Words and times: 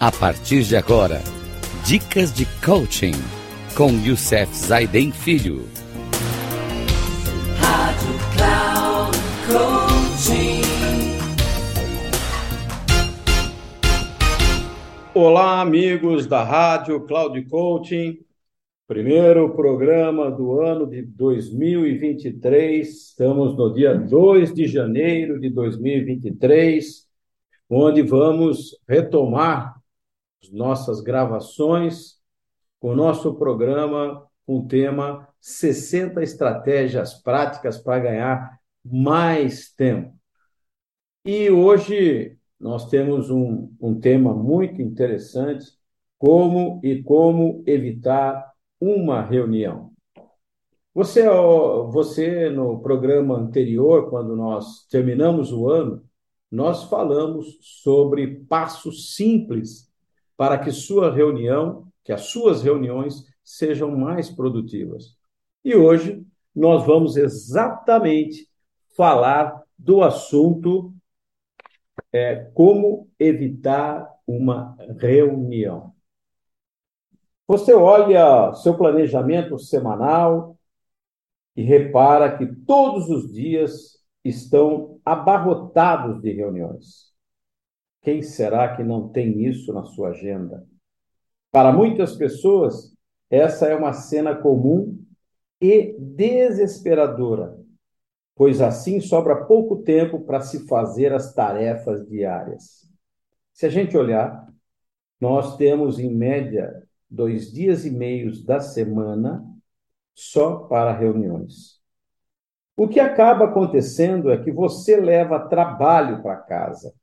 A 0.00 0.12
partir 0.12 0.62
de 0.62 0.76
agora, 0.76 1.20
dicas 1.84 2.32
de 2.32 2.46
coaching 2.64 3.14
com 3.76 3.90
Youssef 4.06 4.54
Zaiden 4.54 5.10
Filho. 5.10 5.64
Rádio 7.58 8.14
Cloud 8.36 9.18
Coaching. 9.48 10.62
Olá, 15.12 15.62
amigos 15.62 16.28
da 16.28 16.44
Rádio 16.44 17.00
Cloud 17.00 17.44
Coaching. 17.46 18.20
Primeiro 18.86 19.52
programa 19.56 20.30
do 20.30 20.60
ano 20.60 20.86
de 20.86 21.02
2023. 21.02 22.88
Estamos 22.88 23.56
no 23.56 23.74
dia 23.74 23.94
2 23.94 24.54
de 24.54 24.68
janeiro 24.68 25.40
de 25.40 25.50
2023, 25.50 27.04
onde 27.68 28.02
vamos 28.02 28.78
retomar 28.86 29.77
nossas 30.52 31.00
gravações 31.00 32.18
com 32.80 32.90
o 32.90 32.96
nosso 32.96 33.34
programa 33.34 34.28
com 34.46 34.60
o 34.60 34.66
tema 34.66 35.28
60 35.40 36.22
estratégias 36.22 37.14
práticas 37.14 37.76
para 37.76 37.98
ganhar 37.98 38.58
mais 38.82 39.70
tempo. 39.70 40.16
E 41.22 41.50
hoje 41.50 42.38
nós 42.58 42.88
temos 42.88 43.30
um, 43.30 43.70
um 43.78 44.00
tema 44.00 44.32
muito 44.32 44.80
interessante, 44.80 45.66
como 46.18 46.80
e 46.82 47.02
como 47.02 47.62
evitar 47.66 48.52
uma 48.80 49.20
reunião. 49.20 49.92
Você, 50.94 51.28
você, 51.90 52.48
no 52.48 52.80
programa 52.80 53.36
anterior, 53.36 54.08
quando 54.08 54.34
nós 54.34 54.86
terminamos 54.90 55.52
o 55.52 55.68
ano, 55.68 56.02
nós 56.50 56.84
falamos 56.84 57.58
sobre 57.60 58.40
passos 58.48 59.14
simples 59.14 59.87
para 60.38 60.56
que 60.56 60.70
sua 60.70 61.12
reunião, 61.12 61.88
que 62.04 62.12
as 62.12 62.26
suas 62.26 62.62
reuniões 62.62 63.24
sejam 63.42 63.90
mais 63.96 64.30
produtivas. 64.30 65.18
E 65.64 65.74
hoje 65.74 66.24
nós 66.54 66.86
vamos 66.86 67.16
exatamente 67.16 68.48
falar 68.96 69.60
do 69.76 70.00
assunto 70.00 70.94
é, 72.12 72.36
como 72.54 73.10
evitar 73.18 74.08
uma 74.24 74.76
reunião. 74.96 75.92
Você 77.48 77.74
olha 77.74 78.54
seu 78.54 78.76
planejamento 78.76 79.58
semanal 79.58 80.56
e 81.56 81.64
repara 81.64 82.38
que 82.38 82.46
todos 82.64 83.08
os 83.08 83.32
dias 83.32 83.98
estão 84.24 85.00
abarrotados 85.04 86.22
de 86.22 86.32
reuniões. 86.32 87.07
Quem 88.08 88.22
será 88.22 88.74
que 88.74 88.82
não 88.82 89.06
tem 89.10 89.44
isso 89.44 89.70
na 89.70 89.84
sua 89.84 90.08
agenda? 90.08 90.66
Para 91.52 91.70
muitas 91.70 92.16
pessoas, 92.16 92.96
essa 93.28 93.66
é 93.66 93.74
uma 93.74 93.92
cena 93.92 94.34
comum 94.34 94.98
e 95.60 95.94
desesperadora, 95.98 97.54
pois 98.34 98.62
assim 98.62 98.98
sobra 98.98 99.44
pouco 99.44 99.82
tempo 99.82 100.20
para 100.20 100.40
se 100.40 100.66
fazer 100.66 101.12
as 101.12 101.34
tarefas 101.34 102.08
diárias. 102.08 102.90
Se 103.52 103.66
a 103.66 103.68
gente 103.68 103.94
olhar, 103.94 104.48
nós 105.20 105.58
temos 105.58 105.98
em 105.98 106.08
média 106.10 106.82
dois 107.10 107.52
dias 107.52 107.84
e 107.84 107.90
meios 107.90 108.42
da 108.42 108.58
semana 108.58 109.44
só 110.14 110.60
para 110.60 110.96
reuniões. 110.96 111.78
O 112.74 112.88
que 112.88 113.00
acaba 113.00 113.44
acontecendo 113.44 114.30
é 114.30 114.42
que 114.42 114.50
você 114.50 114.96
leva 114.98 115.46
trabalho 115.46 116.22
para 116.22 116.36
casa, 116.36 116.94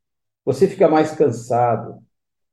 você 0.46 0.68
fica 0.68 0.88
mais 0.88 1.12
cansado, 1.12 2.00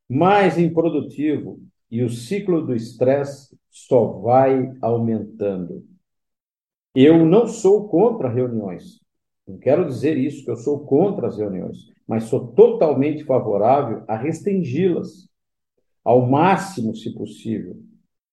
mais 0.09 0.57
improdutivo 0.57 1.61
e 1.89 2.01
o 2.03 2.09
ciclo 2.09 2.65
do 2.65 2.75
estresse 2.75 3.55
só 3.69 4.05
vai 4.19 4.75
aumentando. 4.81 5.85
Eu 6.95 7.23
não 7.25 7.47
sou 7.47 7.87
contra 7.87 8.29
reuniões. 8.29 8.99
Não 9.47 9.57
quero 9.57 9.85
dizer 9.85 10.17
isso, 10.17 10.43
que 10.43 10.51
eu 10.51 10.55
sou 10.55 10.85
contra 10.85 11.27
as 11.27 11.37
reuniões, 11.37 11.77
mas 12.07 12.25
sou 12.25 12.47
totalmente 12.47 13.23
favorável 13.23 14.03
a 14.07 14.15
restringi-las 14.15 15.29
ao 16.03 16.27
máximo, 16.27 16.95
se 16.95 17.13
possível. 17.13 17.77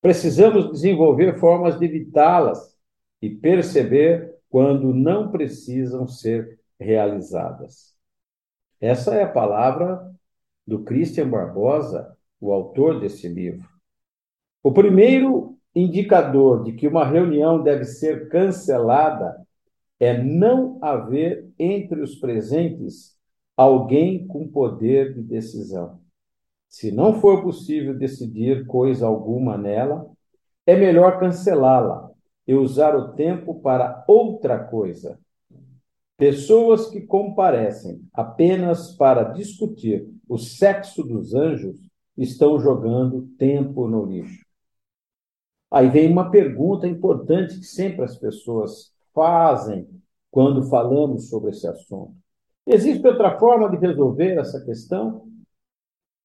Precisamos 0.00 0.70
desenvolver 0.70 1.38
formas 1.38 1.78
de 1.78 1.84
evitá-las 1.84 2.76
e 3.20 3.28
perceber 3.28 4.34
quando 4.48 4.94
não 4.94 5.30
precisam 5.30 6.06
ser 6.06 6.58
realizadas. 6.78 7.89
Essa 8.80 9.14
é 9.14 9.22
a 9.24 9.28
palavra 9.28 10.10
do 10.66 10.82
Christian 10.82 11.28
Barbosa, 11.28 12.16
o 12.40 12.52
autor 12.52 12.98
desse 12.98 13.28
livro. 13.28 13.68
O 14.62 14.72
primeiro 14.72 15.58
indicador 15.74 16.64
de 16.64 16.72
que 16.72 16.88
uma 16.88 17.04
reunião 17.04 17.62
deve 17.62 17.84
ser 17.84 18.28
cancelada 18.28 19.46
é 19.98 20.16
não 20.22 20.78
haver 20.80 21.46
entre 21.58 22.00
os 22.00 22.14
presentes 22.14 23.16
alguém 23.56 24.26
com 24.26 24.48
poder 24.48 25.12
de 25.12 25.22
decisão. 25.22 26.00
Se 26.66 26.90
não 26.90 27.20
for 27.20 27.42
possível 27.42 27.94
decidir 27.94 28.66
coisa 28.66 29.06
alguma 29.06 29.58
nela, 29.58 30.10
é 30.66 30.74
melhor 30.74 31.18
cancelá-la 31.18 32.10
e 32.46 32.54
usar 32.54 32.96
o 32.96 33.12
tempo 33.12 33.60
para 33.60 34.02
outra 34.08 34.58
coisa. 34.58 35.18
Pessoas 36.20 36.90
que 36.90 37.00
comparecem 37.00 38.06
apenas 38.12 38.94
para 38.94 39.22
discutir 39.32 40.06
o 40.28 40.36
sexo 40.36 41.02
dos 41.02 41.34
anjos 41.34 41.80
estão 42.14 42.60
jogando 42.60 43.22
tempo 43.38 43.88
no 43.88 44.04
lixo. 44.04 44.44
Aí 45.70 45.88
vem 45.88 46.12
uma 46.12 46.30
pergunta 46.30 46.86
importante 46.86 47.58
que 47.58 47.64
sempre 47.64 48.04
as 48.04 48.18
pessoas 48.18 48.92
fazem 49.14 49.88
quando 50.30 50.68
falamos 50.68 51.30
sobre 51.30 51.52
esse 51.52 51.66
assunto. 51.66 52.14
Existe 52.66 53.06
outra 53.06 53.38
forma 53.38 53.70
de 53.70 53.78
resolver 53.78 54.38
essa 54.38 54.62
questão? 54.62 55.26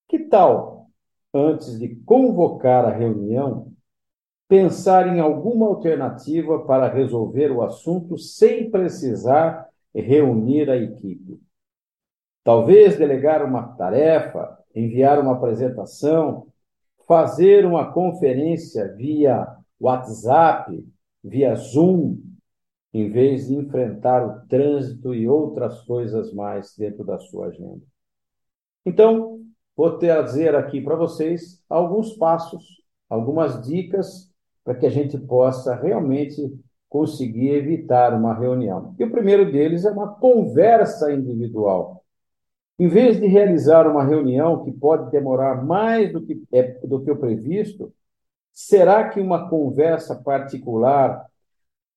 Que 0.10 0.20
tal, 0.26 0.90
antes 1.34 1.80
de 1.80 1.96
convocar 2.04 2.84
a 2.84 2.92
reunião, 2.92 3.72
pensar 4.50 5.08
em 5.08 5.22
alguma 5.22 5.68
alternativa 5.68 6.66
para 6.66 6.90
resolver 6.90 7.50
o 7.50 7.64
assunto 7.64 8.18
sem 8.18 8.70
precisar 8.70 9.74
reunir 10.02 10.70
a 10.70 10.78
equipe? 10.78 11.40
Talvez 12.44 12.98
delegar 12.98 13.44
uma 13.44 13.76
tarefa, 13.76 14.58
enviar 14.76 15.20
uma 15.20 15.34
apresentação, 15.34 16.48
fazer 17.08 17.66
uma 17.66 17.92
conferência 17.92 18.94
via 18.96 19.48
WhatsApp, 19.80 20.86
via 21.24 21.56
Zoom, 21.56 22.18
em 22.94 23.10
vez 23.10 23.48
de 23.48 23.56
enfrentar 23.56 24.26
o 24.26 24.48
trânsito 24.48 25.14
e 25.14 25.28
outras 25.28 25.82
coisas 25.82 26.32
mais 26.34 26.76
dentro 26.78 27.04
da 27.04 27.20
sua 27.20 27.48
agenda. 27.48 27.82
Então, 28.86 29.42
vou 29.76 29.98
trazer 29.98 30.56
aqui 30.56 30.80
para 30.80 30.96
vocês 30.96 31.64
alguns 31.70 32.16
passos, 32.16 32.64
algumas 33.10 33.62
dicas 33.68 34.32
para 34.64 34.76
que 34.76 34.86
a 34.86 34.90
gente 34.90 35.18
possa 35.18 35.76
realmente 35.76 36.54
conseguir 36.96 37.50
evitar 37.50 38.14
uma 38.14 38.34
reunião. 38.34 38.96
E 38.98 39.04
o 39.04 39.12
primeiro 39.12 39.52
deles 39.52 39.84
é 39.84 39.92
uma 39.92 40.16
conversa 40.16 41.12
individual. 41.12 42.02
Em 42.80 42.88
vez 42.88 43.20
de 43.20 43.28
realizar 43.28 43.86
uma 43.86 44.02
reunião 44.02 44.64
que 44.64 44.72
pode 44.72 45.12
demorar 45.12 45.62
mais 45.66 46.14
do 46.14 46.22
que, 46.26 46.42
é, 46.54 46.64
do 46.88 47.04
que 47.04 47.12
o 47.12 47.18
previsto, 47.18 47.92
será 48.54 49.10
que 49.10 49.20
uma 49.20 49.50
conversa 49.50 50.16
particular 50.16 51.26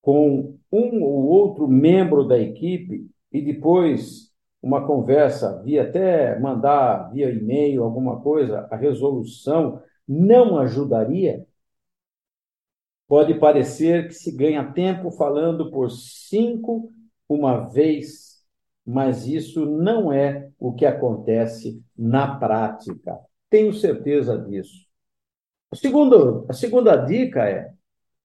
com 0.03 0.57
um 0.73 1.01
ou 1.01 1.27
outro 1.27 1.69
membro 1.69 2.27
da 2.27 2.37
equipe 2.37 3.09
e 3.33 3.41
depois 3.41 4.33
uma 4.61 4.85
conversa, 4.85 5.63
via 5.63 5.85
até 5.85 6.37
mandar 6.41 7.13
via 7.13 7.31
e-mail 7.31 7.85
alguma 7.85 8.19
coisa, 8.21 8.67
a 8.69 8.75
resolução 8.75 9.81
não 10.09 10.59
ajudaria? 10.59 11.47
Pode 13.09 13.33
parecer 13.39 14.07
que 14.07 14.15
se 14.15 14.31
ganha 14.31 14.71
tempo 14.73 15.11
falando 15.11 15.71
por 15.71 15.91
cinco 15.91 16.93
uma 17.27 17.61
vez, 17.61 18.45
mas 18.85 19.27
isso 19.27 19.65
não 19.65 20.13
é 20.13 20.51
o 20.59 20.75
que 20.75 20.85
acontece 20.85 21.83
na 21.97 22.37
prática. 22.39 23.19
Tenho 23.49 23.73
certeza 23.73 24.39
disso. 24.39 24.87
A 25.73 25.77
segunda, 25.77 26.45
a 26.51 26.53
segunda 26.53 26.97
dica 26.97 27.49
é: 27.49 27.73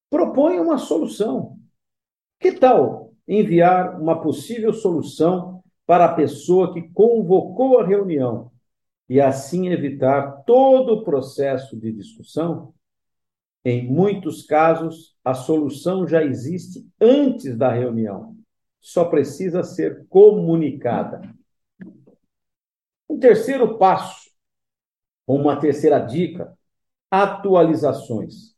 propõe 0.10 0.60
uma 0.60 0.78
solução. 0.78 1.58
Que 2.38 2.52
tal 2.52 3.14
enviar 3.26 4.02
uma 4.02 4.22
possível 4.22 4.74
solução 4.74 5.64
para 5.86 6.06
a 6.06 6.14
pessoa 6.14 6.74
que 6.74 6.82
convocou 6.90 7.80
a 7.80 7.88
reunião 7.88 8.52
e 9.08 9.22
assim 9.22 9.70
evitar 9.70 10.44
todo 10.46 10.96
o 10.96 11.04
processo 11.06 11.80
de 11.80 11.94
discussão? 11.94 12.74
Em 13.66 13.88
muitos 13.88 14.44
casos, 14.44 15.16
a 15.24 15.34
solução 15.34 16.08
já 16.08 16.24
existe 16.24 16.86
antes 17.00 17.58
da 17.58 17.72
reunião, 17.72 18.36
só 18.80 19.06
precisa 19.06 19.64
ser 19.64 20.06
comunicada. 20.10 21.22
Um 23.10 23.20
terceiro 23.20 23.78
passo 23.78 24.32
Uma 25.26 25.56
terceira 25.60 26.00
dica: 26.00 26.58
atualizações. 27.10 28.56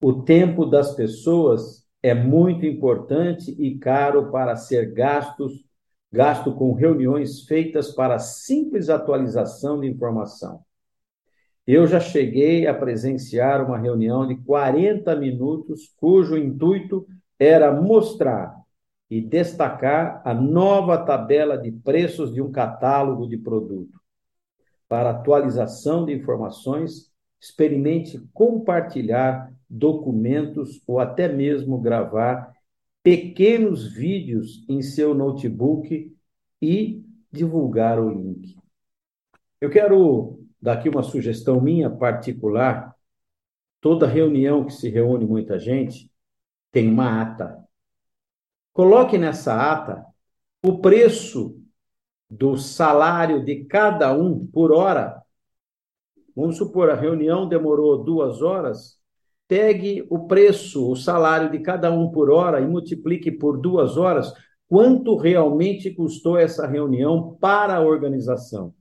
O 0.00 0.22
tempo 0.22 0.66
das 0.66 0.94
pessoas 0.94 1.86
é 2.02 2.14
muito 2.14 2.66
importante 2.66 3.52
e 3.52 3.78
caro 3.78 4.30
para 4.30 4.56
ser 4.56 4.92
gastos, 4.92 5.64
gasto 6.10 6.54
com 6.54 6.72
reuniões 6.74 7.42
feitas 7.42 7.92
para 7.92 8.18
simples 8.18 8.88
atualização 8.88 9.80
de 9.80 9.88
informação. 9.88 10.64
Eu 11.66 11.86
já 11.86 12.00
cheguei 12.00 12.66
a 12.66 12.74
presenciar 12.74 13.64
uma 13.64 13.78
reunião 13.78 14.26
de 14.26 14.36
40 14.36 15.14
minutos, 15.14 15.92
cujo 15.96 16.36
intuito 16.36 17.06
era 17.38 17.72
mostrar 17.72 18.60
e 19.08 19.20
destacar 19.20 20.22
a 20.24 20.34
nova 20.34 20.98
tabela 20.98 21.56
de 21.56 21.70
preços 21.70 22.32
de 22.32 22.42
um 22.42 22.50
catálogo 22.50 23.28
de 23.28 23.36
produto. 23.36 24.00
Para 24.88 25.10
atualização 25.10 26.04
de 26.04 26.12
informações, 26.12 27.12
experimente 27.40 28.18
compartilhar 28.32 29.52
documentos 29.68 30.82
ou 30.86 30.98
até 30.98 31.28
mesmo 31.28 31.78
gravar 31.78 32.52
pequenos 33.02 33.86
vídeos 33.92 34.64
em 34.68 34.82
seu 34.82 35.14
notebook 35.14 36.14
e 36.60 37.04
divulgar 37.30 38.00
o 38.00 38.10
link. 38.10 38.56
Eu 39.60 39.70
quero 39.70 40.41
dar 40.62 40.74
aqui 40.74 40.88
uma 40.88 41.02
sugestão 41.02 41.60
minha 41.60 41.90
particular. 41.90 42.94
Toda 43.80 44.06
reunião 44.06 44.64
que 44.64 44.72
se 44.72 44.88
reúne 44.88 45.26
muita 45.26 45.58
gente 45.58 46.08
tem 46.70 46.88
uma 46.88 47.20
ata. 47.20 47.58
Coloque 48.72 49.18
nessa 49.18 49.72
ata 49.72 50.06
o 50.64 50.78
preço 50.78 51.60
do 52.30 52.56
salário 52.56 53.44
de 53.44 53.64
cada 53.64 54.16
um 54.16 54.46
por 54.46 54.70
hora. 54.70 55.20
Vamos 56.34 56.56
supor, 56.56 56.88
a 56.88 56.94
reunião 56.94 57.46
demorou 57.46 58.02
duas 58.02 58.40
horas, 58.40 58.96
pegue 59.46 60.06
o 60.08 60.26
preço, 60.26 60.90
o 60.90 60.96
salário 60.96 61.50
de 61.50 61.58
cada 61.58 61.90
um 61.92 62.10
por 62.10 62.30
hora 62.30 62.60
e 62.60 62.66
multiplique 62.66 63.30
por 63.30 63.60
duas 63.60 63.98
horas 63.98 64.32
quanto 64.66 65.16
realmente 65.16 65.90
custou 65.90 66.38
essa 66.38 66.66
reunião 66.66 67.36
para 67.38 67.76
a 67.76 67.80
organização. 67.82 68.72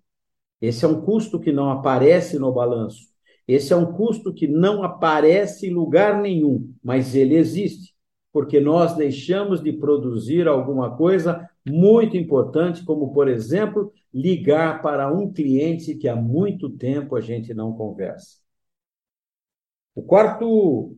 Esse 0.62 0.86
é 0.86 0.88
um 0.88 1.02
custo 1.02 1.40
que 1.40 1.52
não 1.52 1.72
aparece 1.72 2.38
no 2.38 2.54
balanço. 2.54 3.10
Esse 3.48 3.74
é 3.74 3.76
um 3.76 3.92
custo 3.94 4.34
que 4.34 4.48
não 4.48 4.84
aparece 4.84 5.68
em 5.68 5.74
lugar 5.74 6.22
nenhum, 6.22 6.74
mas 6.84 7.16
ele 7.16 7.36
existe, 7.36 7.94
porque 8.32 8.60
nós 8.62 8.96
deixamos 8.96 9.62
de 9.62 9.74
produzir 9.74 10.48
alguma 10.48 10.96
coisa 10.96 11.50
muito 11.68 12.16
importante, 12.16 12.86
como, 12.86 13.12
por 13.12 13.28
exemplo, 13.28 13.92
ligar 14.14 14.82
para 14.82 15.12
um 15.12 15.32
cliente 15.32 15.96
que 15.96 16.08
há 16.08 16.16
muito 16.16 16.70
tempo 16.70 17.16
a 17.16 17.22
gente 17.22 17.54
não 17.54 17.74
conversa. 17.74 18.40
O 19.94 20.02
quarto, 20.04 20.96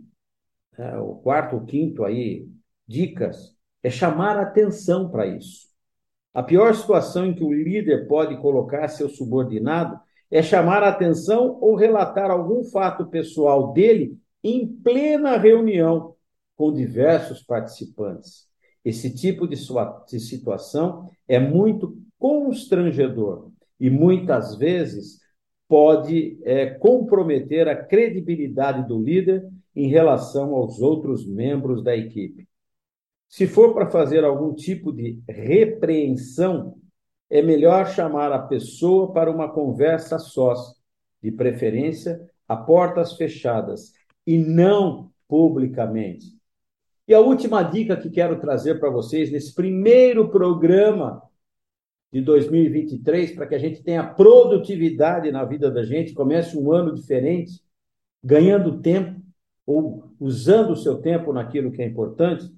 é, 0.78 0.98
o 0.98 1.16
quarto, 1.16 1.56
o 1.58 1.66
quinto 1.66 2.04
aí, 2.04 2.48
dicas, 2.88 3.56
é 3.82 3.90
chamar 3.90 4.38
atenção 4.38 5.10
para 5.10 5.26
isso. 5.26 5.73
A 6.34 6.42
pior 6.42 6.74
situação 6.74 7.28
em 7.28 7.34
que 7.34 7.44
o 7.44 7.54
líder 7.54 8.08
pode 8.08 8.36
colocar 8.38 8.88
seu 8.88 9.08
subordinado 9.08 10.00
é 10.32 10.42
chamar 10.42 10.82
a 10.82 10.90
atenção 10.90 11.60
ou 11.62 11.76
relatar 11.76 12.32
algum 12.32 12.64
fato 12.64 13.06
pessoal 13.06 13.72
dele 13.72 14.18
em 14.44 14.68
plena 14.68 15.38
reunião 15.38 16.16
com 16.58 16.74
diversos 16.74 17.44
participantes. 17.44 18.48
Esse 18.84 19.14
tipo 19.14 19.48
de, 19.48 19.56
situação 20.20 21.10
é 21.28 21.40
muito 21.40 21.98
constrangedor 22.18 23.52
e 23.80 23.90
muitas 23.90 24.56
vezes 24.56 25.20
pode 25.68 26.40
é, 26.44 26.66
comprometer 26.66 27.68
a 27.68 27.76
credibilidade 27.76 28.88
do 28.88 29.02
líder 29.02 29.48
em 29.76 29.88
relação 29.88 30.56
aos 30.56 30.80
outros 30.80 31.26
membros 31.26 31.84
da 31.84 31.96
equipe. 31.96 32.48
Se 33.34 33.48
for 33.48 33.74
para 33.74 33.90
fazer 33.90 34.24
algum 34.24 34.54
tipo 34.54 34.92
de 34.92 35.20
repreensão, 35.28 36.78
é 37.28 37.42
melhor 37.42 37.90
chamar 37.90 38.32
a 38.32 38.38
pessoa 38.38 39.12
para 39.12 39.32
uma 39.32 39.52
conversa 39.52 40.20
sós, 40.20 40.76
de 41.20 41.32
preferência 41.32 42.30
a 42.48 42.56
portas 42.56 43.14
fechadas, 43.14 43.92
e 44.28 44.38
não 44.38 45.12
publicamente. 45.28 46.28
E 47.08 47.14
a 47.16 47.20
última 47.20 47.64
dica 47.64 47.98
que 47.98 48.12
quero 48.12 48.40
trazer 48.40 48.80
para 48.80 48.92
vocês 48.92 49.32
nesse 49.32 49.56
primeiro 49.56 50.30
programa 50.30 51.20
de 52.12 52.22
2023, 52.22 53.32
para 53.32 53.48
que 53.48 53.56
a 53.56 53.60
gente 53.60 53.82
tenha 53.82 54.06
produtividade 54.06 55.32
na 55.32 55.44
vida 55.44 55.72
da 55.72 55.84
gente, 55.84 56.14
comece 56.14 56.56
um 56.56 56.72
ano 56.72 56.94
diferente, 56.94 57.64
ganhando 58.24 58.80
tempo 58.80 59.20
ou 59.66 60.12
usando 60.20 60.74
o 60.74 60.78
seu 60.78 61.02
tempo 61.02 61.34
naquilo 61.34 61.72
que 61.72 61.82
é 61.82 61.88
importante, 61.88 62.54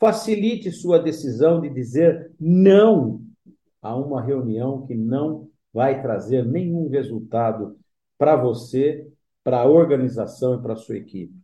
facilite 0.00 0.72
sua 0.72 0.98
decisão 0.98 1.60
de 1.60 1.68
dizer 1.68 2.32
não 2.40 3.20
a 3.82 3.94
uma 3.94 4.22
reunião 4.22 4.86
que 4.86 4.94
não 4.94 5.48
vai 5.72 6.00
trazer 6.00 6.44
nenhum 6.44 6.88
resultado 6.88 7.78
para 8.18 8.34
você, 8.34 9.06
para 9.44 9.58
a 9.58 9.68
organização 9.68 10.54
e 10.54 10.62
para 10.62 10.72
a 10.72 10.76
sua 10.76 10.96
equipe. 10.96 11.34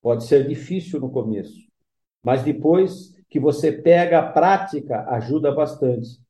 Pode 0.00 0.24
ser 0.24 0.46
difícil 0.46 1.00
no 1.00 1.10
começo, 1.10 1.58
mas 2.22 2.42
depois 2.44 3.14
que 3.28 3.40
você 3.40 3.72
pega 3.72 4.20
a 4.20 4.32
prática, 4.32 5.04
ajuda 5.10 5.52
bastante. 5.52 6.20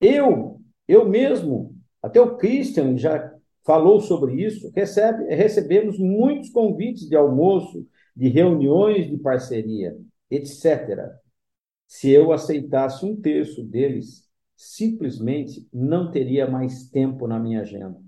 Eu, 0.00 0.60
eu 0.86 1.08
mesmo, 1.08 1.74
até 2.02 2.20
o 2.20 2.36
Christian 2.36 2.98
já 2.98 3.32
falou 3.64 4.00
sobre 4.00 4.44
isso, 4.44 4.70
recebe, 4.74 5.34
recebemos 5.34 5.98
muitos 5.98 6.50
convites 6.50 7.08
de 7.08 7.16
almoço, 7.16 7.86
de 8.16 8.28
reuniões 8.28 9.08
de 9.08 9.16
parceria, 9.16 9.96
etc. 10.30 11.10
Se 11.86 12.10
eu 12.10 12.32
aceitasse 12.32 13.04
um 13.04 13.16
terço 13.16 13.62
deles, 13.62 14.28
simplesmente 14.56 15.66
não 15.72 16.10
teria 16.10 16.50
mais 16.50 16.88
tempo 16.88 17.26
na 17.26 17.38
minha 17.38 17.62
agenda. 17.62 18.00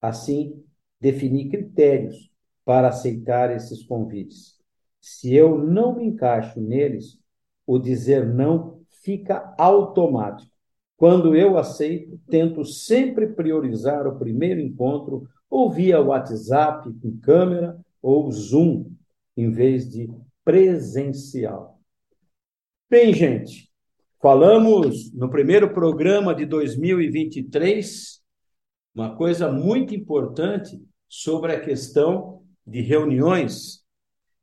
Assim, 0.00 0.62
defini 1.00 1.48
critérios 1.48 2.30
para 2.64 2.88
aceitar 2.88 3.54
esses 3.54 3.84
convites. 3.84 4.58
Se 5.00 5.34
eu 5.34 5.58
não 5.58 5.96
me 5.96 6.06
encaixo 6.06 6.60
neles, 6.60 7.18
o 7.66 7.78
dizer 7.78 8.26
não 8.26 8.80
fica 9.02 9.54
automático. 9.58 10.50
Quando 10.96 11.36
eu 11.36 11.58
aceito, 11.58 12.18
tento 12.28 12.64
sempre 12.64 13.26
priorizar 13.28 14.06
o 14.06 14.18
primeiro 14.18 14.60
encontro 14.60 15.28
ou 15.50 15.70
via 15.70 16.00
WhatsApp 16.00 16.92
com 17.00 17.18
câmera 17.18 17.78
ou 18.00 18.30
Zoom, 18.30 18.90
em 19.36 19.50
vez 19.50 19.88
de 19.88 20.10
presencial. 20.44 21.80
Bem, 22.88 23.12
gente, 23.14 23.70
falamos 24.20 25.12
no 25.12 25.30
primeiro 25.30 25.72
programa 25.72 26.34
de 26.34 26.44
2023 26.44 28.22
uma 28.94 29.16
coisa 29.16 29.50
muito 29.50 29.94
importante 29.94 30.80
sobre 31.08 31.52
a 31.52 31.60
questão 31.60 32.42
de 32.66 32.80
reuniões. 32.80 33.82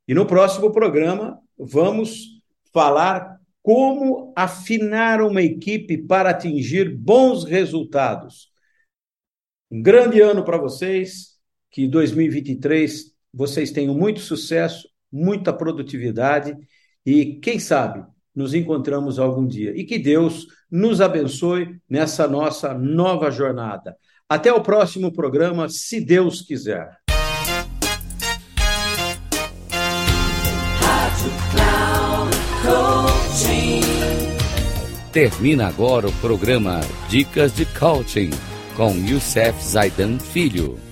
E 0.06 0.12
no 0.12 0.26
próximo 0.26 0.72
programa 0.72 1.40
vamos 1.56 2.42
falar 2.72 3.40
como 3.62 4.32
afinar 4.36 5.22
uma 5.22 5.40
equipe 5.40 5.96
para 5.96 6.30
atingir 6.30 6.94
bons 6.94 7.44
resultados. 7.44 8.50
Um 9.70 9.80
grande 9.80 10.20
ano 10.20 10.44
para 10.44 10.58
vocês, 10.58 11.38
que 11.70 11.86
2023 11.86 13.14
vocês 13.32 13.70
tenham 13.70 13.94
muito 13.94 14.20
sucesso, 14.20 14.91
muita 15.12 15.52
produtividade 15.52 16.56
e, 17.04 17.34
quem 17.36 17.58
sabe, 17.58 18.04
nos 18.34 18.54
encontramos 18.54 19.18
algum 19.18 19.46
dia. 19.46 19.72
E 19.76 19.84
que 19.84 19.98
Deus 19.98 20.46
nos 20.70 21.00
abençoe 21.00 21.76
nessa 21.88 22.26
nossa 22.26 22.72
nova 22.72 23.30
jornada. 23.30 23.96
Até 24.28 24.52
o 24.52 24.62
próximo 24.62 25.12
programa, 25.12 25.68
se 25.68 26.00
Deus 26.00 26.40
quiser. 26.40 26.96
Termina 35.12 35.66
agora 35.66 36.08
o 36.08 36.12
programa 36.12 36.80
Dicas 37.10 37.54
de 37.54 37.66
Coaching 37.66 38.30
com 38.74 38.94
Youssef 38.94 39.62
Zaidan 39.62 40.18
Filho. 40.18 40.91